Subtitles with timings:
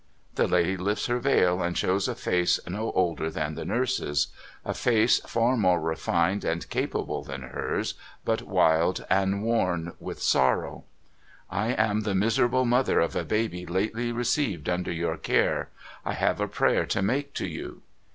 [0.33, 4.29] The lady lifts her veil, and shows a face no older than the nurse's.
[4.65, 7.93] A face far more refined and capable than hers,
[8.25, 10.85] but wild and worn with sorrow.'
[11.51, 15.69] I am the miserable mother of a baby lately received under your care.
[16.03, 17.83] I have a prayer to make to you.'